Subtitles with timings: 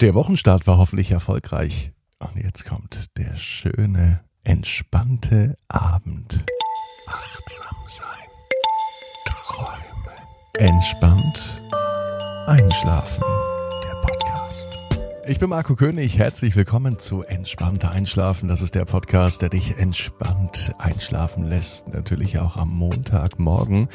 [0.00, 1.90] Der Wochenstart war hoffentlich erfolgreich.
[2.20, 6.46] Und jetzt kommt der schöne, entspannte Abend.
[7.08, 8.28] Achtsam sein.
[9.26, 10.16] Träumen.
[10.56, 11.60] Entspannt
[12.46, 13.24] einschlafen.
[13.82, 14.68] Der Podcast.
[15.26, 16.16] Ich bin Marco König.
[16.16, 18.48] Herzlich willkommen zu Entspannter Einschlafen.
[18.48, 21.88] Das ist der Podcast, der dich entspannt einschlafen lässt.
[21.88, 23.88] Natürlich auch am Montagmorgen.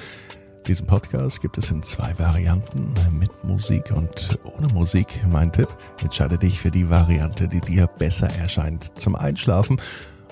[0.67, 5.21] Diesen Podcast gibt es in zwei Varianten, mit Musik und ohne Musik.
[5.29, 5.67] Mein Tipp,
[6.01, 9.81] entscheide dich für die Variante, die dir besser erscheint zum Einschlafen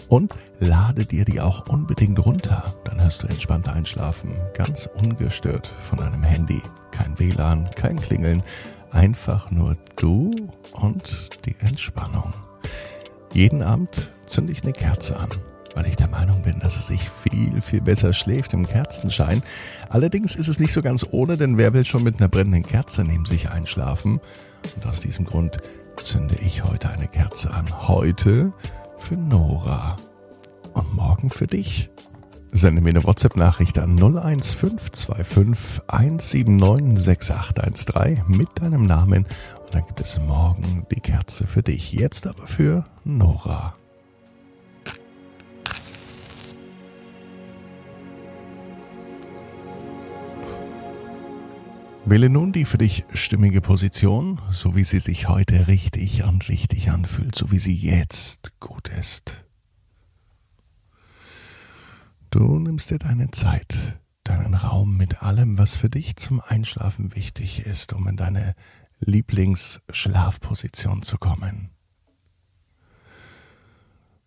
[0.08, 2.74] und lade dir die auch unbedingt runter.
[2.86, 6.62] Dann hörst du entspannt einschlafen, ganz ungestört von deinem Handy.
[6.92, 8.42] Kein WLAN, kein Klingeln,
[8.92, 12.34] einfach nur du und die Entspannung.
[13.34, 15.30] Jeden Abend zünde ich eine Kerze an
[15.76, 19.42] weil ich der Meinung bin, dass es sich viel, viel besser schläft im Kerzenschein.
[19.90, 23.04] Allerdings ist es nicht so ganz ohne, denn wer will schon mit einer brennenden Kerze
[23.04, 24.20] neben sich einschlafen?
[24.76, 25.58] Und aus diesem Grund
[25.98, 27.88] zünde ich heute eine Kerze an.
[27.88, 28.54] Heute
[28.98, 29.98] für Nora
[30.74, 31.90] und morgen für dich.
[32.54, 39.26] Sende mir eine WhatsApp-Nachricht an 01525 179 6813 mit deinem Namen
[39.66, 41.94] und dann gibt es morgen die Kerze für dich.
[41.94, 43.76] Jetzt aber für Nora.
[52.12, 56.92] Wähle nun die für dich stimmige Position, so wie sie sich heute richtig und richtig
[56.92, 59.46] anfühlt, so wie sie jetzt gut ist.
[62.30, 67.66] Du nimmst dir deine Zeit, deinen Raum mit allem, was für dich zum Einschlafen wichtig
[67.66, 68.56] ist, um in deine
[69.00, 71.70] Lieblingsschlafposition zu kommen.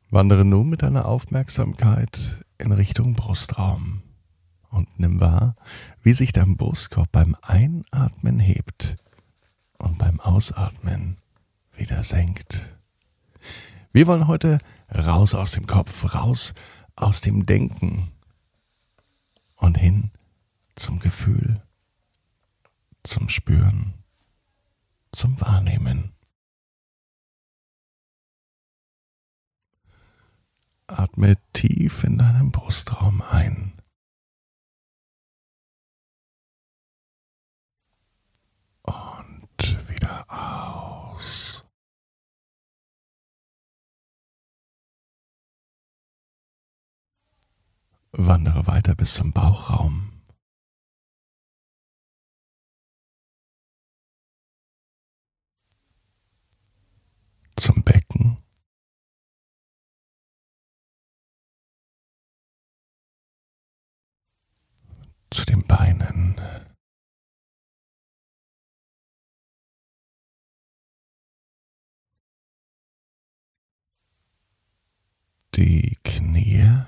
[0.08, 4.00] Wandere nun mit deiner Aufmerksamkeit in Richtung Brustraum
[4.74, 5.54] und nimm wahr,
[6.02, 8.96] wie sich dein Brustkorb beim Einatmen hebt
[9.78, 11.16] und beim Ausatmen
[11.76, 12.76] wieder senkt.
[13.92, 14.58] Wir wollen heute
[14.92, 16.54] raus aus dem Kopf, raus
[16.96, 18.12] aus dem Denken
[19.56, 20.10] und hin
[20.74, 21.62] zum Gefühl,
[23.04, 23.94] zum Spüren,
[25.12, 26.12] zum Wahrnehmen.
[30.88, 33.74] Atme tief in deinem Brustraum ein.
[40.28, 41.62] aus.
[48.16, 50.10] Wandere weiter bis zum Bauchraum.
[57.56, 58.38] Zum Becken.
[65.30, 66.40] Zu den Beinen.
[75.56, 76.84] die Knie.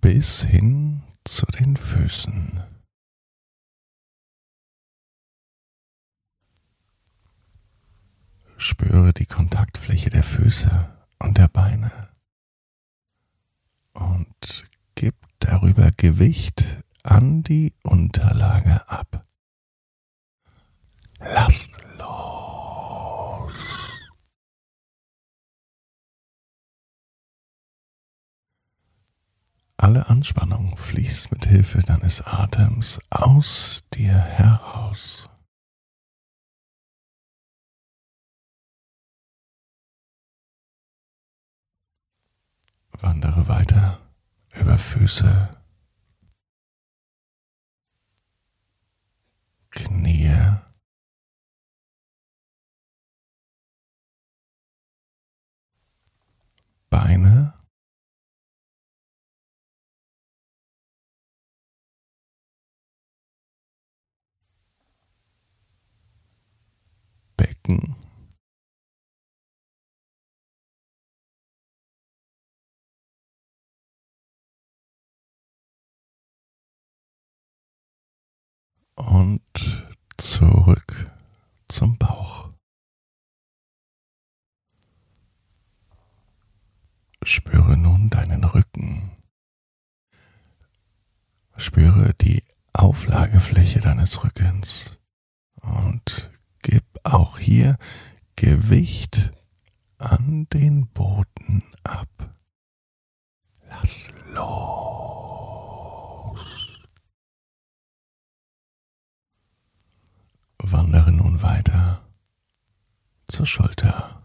[0.00, 2.62] Bis hin zu den Füßen.
[8.58, 12.08] Spüre die Kontaktfläche der Füße und der Beine
[13.92, 19.26] und gib darüber Gewicht an die Unterlage ab.
[21.18, 21.75] Lass
[29.86, 35.28] Alle Anspannung fließt mit Hilfe deines Atems aus dir heraus.
[42.98, 44.00] Wandere weiter
[44.54, 45.50] über Füße,
[49.70, 50.34] Knie,
[56.90, 57.55] Beine,
[78.96, 79.42] und
[80.16, 81.06] zurück
[81.68, 82.50] zum Bauch.
[87.22, 89.10] Spüre nun deinen Rücken.
[91.56, 94.98] Spüre die Auflagefläche deines Rückens
[95.62, 96.30] und
[96.62, 97.78] gib auch hier
[98.36, 99.30] Gewicht
[99.98, 102.36] an den Boden ab.
[103.68, 104.95] Lass los.
[113.36, 114.22] Zur Schulter.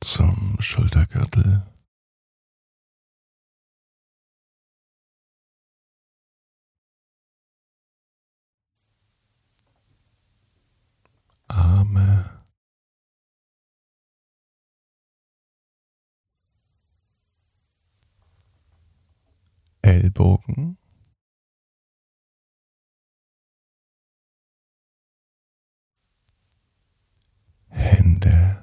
[0.00, 1.66] Zum Schultergürtel.
[11.48, 12.44] Arme.
[19.82, 20.81] Ellbogen.
[28.02, 28.56] Hände.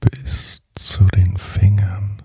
[0.00, 2.22] Bis zu den Fingern.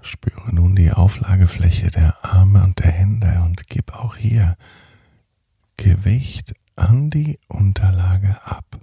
[0.00, 4.56] Spüre nun die Auflagefläche der Arme und der Hände und gib auch hier
[5.76, 8.80] Gewicht an die Unterlage ab.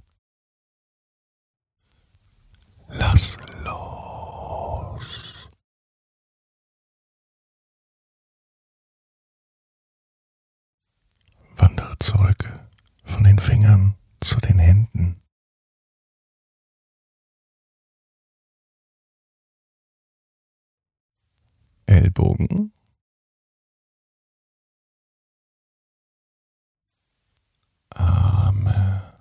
[2.88, 3.89] Lass los.
[12.00, 12.60] Zurück
[13.04, 15.22] von den Fingern zu den Händen.
[21.86, 22.72] Ellbogen.
[27.90, 29.18] Arme.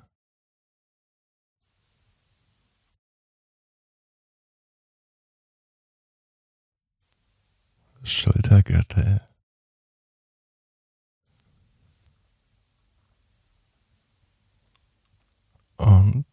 [8.05, 8.48] Schultergürtel.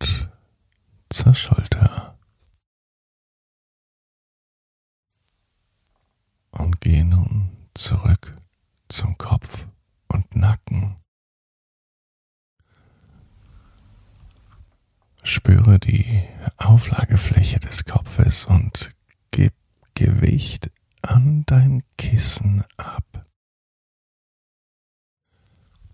[0.06, 0.30] Und
[1.10, 2.20] zur Schulter.
[6.52, 8.36] Und gehe nun zurück
[8.90, 9.68] zum Kopf
[10.08, 10.98] und Nacken.
[15.24, 16.24] Spüre die
[16.58, 18.94] Auflagefläche des Kopfes und
[19.32, 19.54] gib
[19.96, 20.70] Gewicht
[21.02, 23.26] an dein Kissen ab.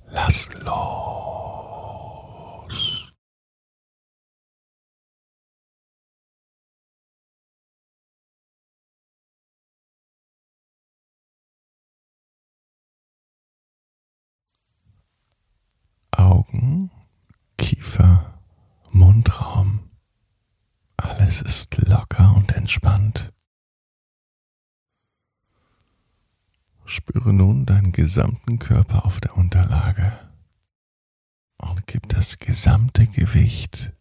[0.08, 1.12] Lass los.
[16.22, 16.92] Augen,
[17.58, 18.40] Kiefer,
[18.92, 19.90] Mundraum.
[20.98, 22.36] Alles ist locker
[23.02, 23.34] entspannt.
[26.86, 30.30] Spüre nun deinen gesamten Körper auf der Unterlage
[31.58, 33.94] und gib das gesamte Gewicht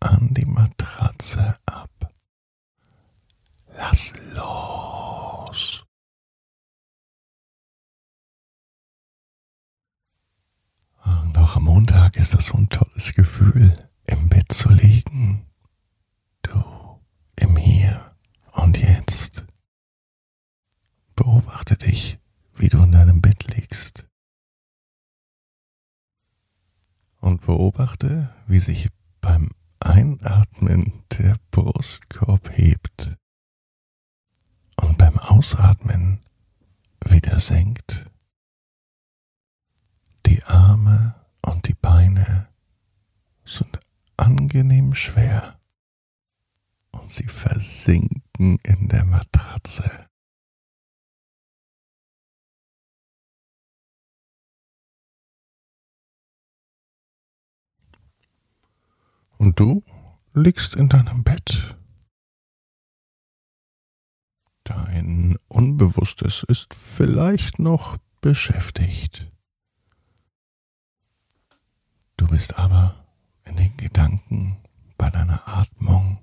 [0.00, 1.90] an die Matratze ab.
[3.76, 5.84] Lass los.
[11.04, 13.72] Und auch am Montag ist das so ein tolles Gefühl,
[14.06, 15.49] im Bett zu liegen.
[17.40, 18.14] Im Hier
[18.52, 19.46] und Jetzt.
[21.16, 22.18] Beobachte dich,
[22.52, 24.06] wie du in deinem Bett liegst.
[27.20, 28.90] Und beobachte, wie sich
[29.22, 29.48] beim
[29.80, 33.16] Einatmen der Brustkorb hebt
[34.76, 36.22] und beim Ausatmen
[37.06, 38.04] wieder senkt.
[40.26, 42.48] Die Arme und die Beine
[43.46, 43.78] sind
[44.18, 45.59] angenehm schwer
[47.10, 50.06] sie versinken in der Matratze.
[59.38, 59.82] Und du
[60.34, 61.76] liegst in deinem Bett.
[64.64, 69.32] Dein Unbewusstes ist vielleicht noch beschäftigt.
[72.16, 73.06] Du bist aber
[73.44, 74.62] in den Gedanken
[74.98, 76.18] bei deiner Atmung.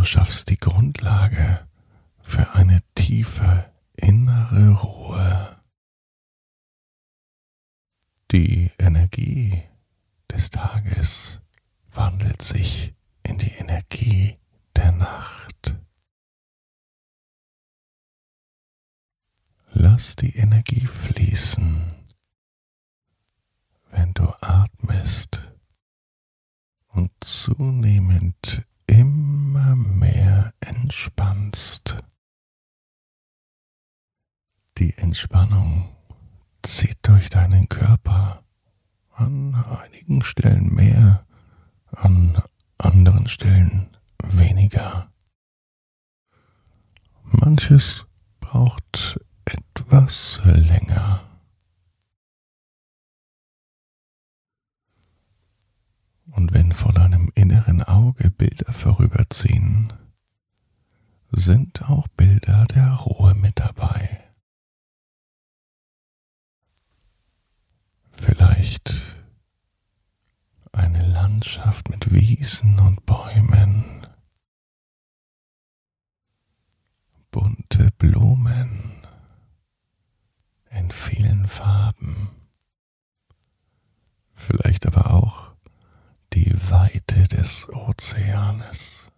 [0.00, 1.68] Du schaffst die Grundlage
[2.22, 5.62] für eine tiefe innere Ruhe.
[8.30, 9.62] Die Energie
[10.32, 11.40] des Tages
[11.92, 14.38] wandelt sich in die Energie
[14.74, 15.76] der Nacht.
[19.72, 21.92] Lass die Energie fließen,
[23.90, 25.52] wenn du atmest
[26.86, 28.64] und zunehmend
[29.50, 31.96] immer mehr entspannst.
[34.78, 35.88] Die Entspannung
[36.62, 38.44] zieht durch deinen Körper.
[39.10, 41.26] An einigen Stellen mehr,
[41.90, 42.40] an
[42.78, 43.88] anderen Stellen
[44.22, 45.10] weniger.
[47.24, 48.06] Manches
[48.38, 51.28] braucht etwas länger.
[56.48, 59.92] Vor deinem inneren Auge Bilder vorüberziehen,
[61.30, 64.20] sind auch Bilder der Ruhe mit dabei.
[68.10, 69.16] Vielleicht
[70.72, 74.06] eine Landschaft mit Wiesen und Bäumen,
[77.30, 79.06] bunte Blumen
[80.70, 82.30] in vielen Farben,
[84.34, 85.50] vielleicht aber auch
[86.32, 87.68] die Weite des
[88.00, 89.12] Ozeanes.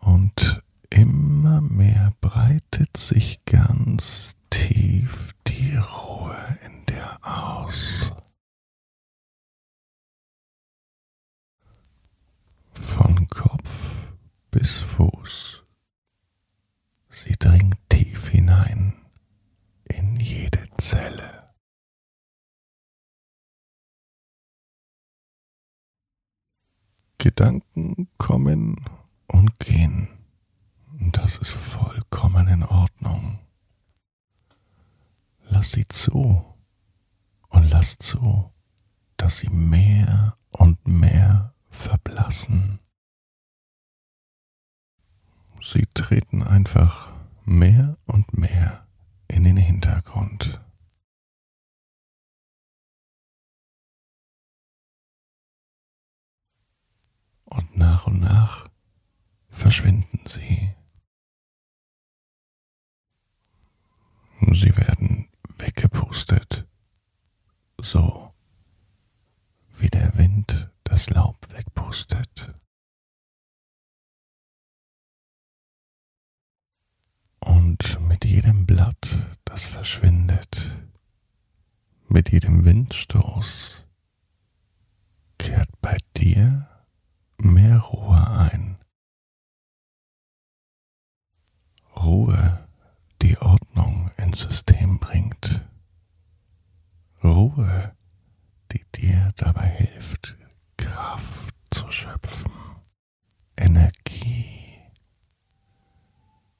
[0.00, 8.10] Und immer mehr breitet sich ganz tief die Ruhe in dir aus.
[12.72, 14.14] Von Kopf
[14.50, 15.62] bis Fuß.
[17.10, 18.94] Sie dringt tief hinein
[19.90, 21.36] in jede Zelle.
[27.26, 28.76] Gedanken kommen
[29.26, 30.06] und gehen.
[31.10, 33.40] Das ist vollkommen in Ordnung.
[35.48, 36.40] Lass sie zu
[37.48, 38.52] und lass zu,
[39.16, 42.78] dass sie mehr und mehr verblassen.
[45.60, 47.12] Sie treten einfach
[47.44, 48.82] mehr und mehr
[49.26, 50.60] in den Hintergrund.
[57.56, 58.68] Und nach und nach
[59.48, 60.74] verschwinden sie.
[64.52, 66.66] Sie werden weggepustet,
[67.80, 68.30] so
[69.72, 72.54] wie der Wind das Laub wegpustet.
[77.40, 80.86] Und mit jedem Blatt, das verschwindet,
[82.08, 83.84] mit jedem Windstoß,
[85.38, 86.75] kehrt bei dir
[87.76, 88.78] Ruhe ein.
[91.96, 92.68] Ruhe,
[93.22, 95.66] die Ordnung ins System bringt.
[97.22, 97.96] Ruhe,
[98.72, 100.36] die dir dabei hilft,
[100.76, 102.52] Kraft zu schöpfen,
[103.56, 104.80] Energie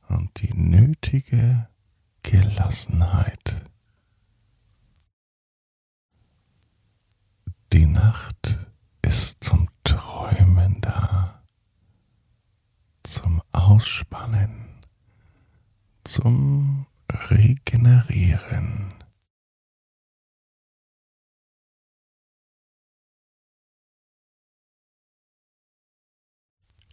[0.09, 1.69] und die nötige
[2.23, 3.65] Gelassenheit.
[7.73, 8.67] Die Nacht
[9.03, 11.43] ist zum Träumen da,
[13.03, 13.43] zum
[13.76, 14.83] Ausspannen,
[16.02, 18.95] zum Regenerieren.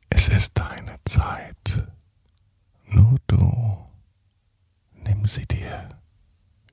[0.09, 1.87] Es ist deine Zeit.
[2.87, 3.89] Nur du.
[4.91, 5.87] Nimm sie dir.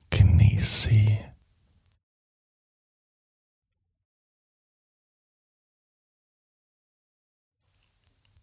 [0.09, 1.19] Genieß sie.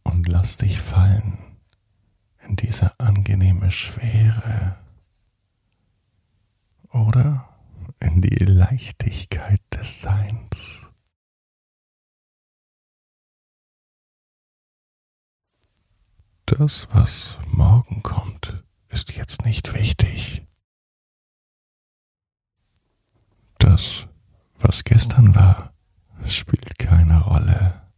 [0.02, 1.47] Und lass dich fallen
[2.48, 4.78] in diese angenehme Schwere
[6.90, 7.48] oder
[8.00, 10.86] in die Leichtigkeit des Seins.
[16.46, 20.46] Das, was morgen kommt, ist jetzt nicht wichtig.
[23.58, 24.06] Das,
[24.58, 25.74] was gestern war,
[26.24, 27.92] spielt keine Rolle.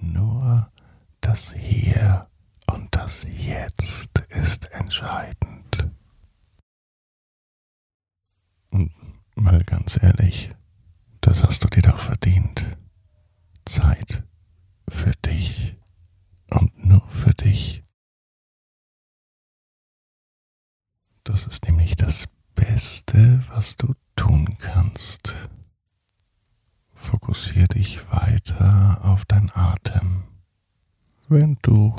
[0.00, 0.72] Nur
[1.20, 2.28] das Hier
[3.04, 5.90] das Jetzt ist entscheidend.
[8.70, 8.90] Und
[9.34, 10.52] mal ganz ehrlich,
[11.20, 12.78] das hast du dir doch verdient.
[13.66, 14.24] Zeit
[14.88, 15.76] für dich
[16.48, 17.84] und nur für dich.
[21.24, 25.34] Das ist nämlich das Beste, was du tun kannst.
[26.94, 30.24] Fokussier dich weiter auf dein Atem.
[31.28, 31.94] Wenn du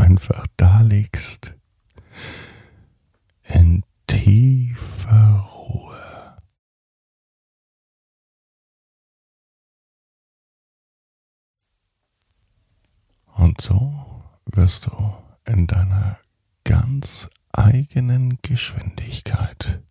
[0.00, 1.54] einfach da liegst,
[3.44, 6.38] in tiefer Ruhe.
[13.26, 16.18] Und so wirst du in deiner
[16.64, 19.82] ganz eigenen Geschwindigkeit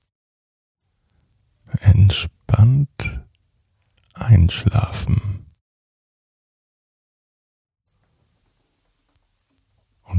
[1.81, 3.21] entspannt
[4.15, 5.38] einschlafen.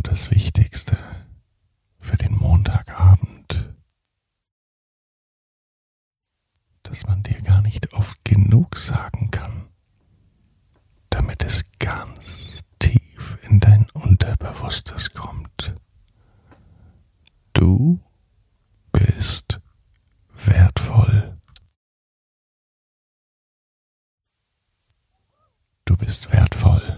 [0.00, 0.96] und das Wichtigste
[1.98, 3.74] für den Montagabend,
[6.84, 9.68] dass man dir gar nicht oft genug sagen kann,
[11.10, 15.74] damit es ganz tief in dein Unterbewusstes kommt.
[17.52, 18.00] Du
[18.92, 19.60] bist
[20.32, 21.34] wertvoll.
[25.84, 26.89] Du bist wertvoll.